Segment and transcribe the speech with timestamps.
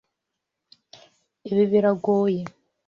[1.49, 2.41] Ibi biragoye.